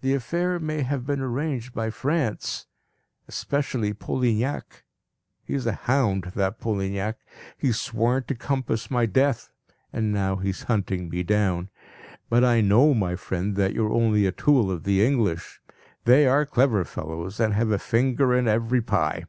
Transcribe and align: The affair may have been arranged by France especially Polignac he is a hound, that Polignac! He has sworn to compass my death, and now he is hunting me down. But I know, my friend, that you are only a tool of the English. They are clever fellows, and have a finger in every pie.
The 0.00 0.14
affair 0.14 0.60
may 0.60 0.82
have 0.82 1.04
been 1.04 1.18
arranged 1.20 1.74
by 1.74 1.90
France 1.90 2.66
especially 3.26 3.92
Polignac 3.92 4.84
he 5.42 5.54
is 5.54 5.66
a 5.66 5.72
hound, 5.72 6.30
that 6.36 6.60
Polignac! 6.60 7.16
He 7.58 7.66
has 7.66 7.80
sworn 7.80 8.22
to 8.28 8.36
compass 8.36 8.92
my 8.92 9.06
death, 9.06 9.50
and 9.92 10.12
now 10.12 10.36
he 10.36 10.50
is 10.50 10.62
hunting 10.70 11.08
me 11.08 11.24
down. 11.24 11.68
But 12.28 12.44
I 12.44 12.60
know, 12.60 12.94
my 12.94 13.16
friend, 13.16 13.56
that 13.56 13.74
you 13.74 13.84
are 13.86 13.92
only 13.92 14.24
a 14.24 14.30
tool 14.30 14.70
of 14.70 14.84
the 14.84 15.04
English. 15.04 15.60
They 16.04 16.28
are 16.28 16.46
clever 16.46 16.84
fellows, 16.84 17.40
and 17.40 17.52
have 17.52 17.72
a 17.72 17.78
finger 17.80 18.32
in 18.32 18.46
every 18.46 18.80
pie. 18.80 19.24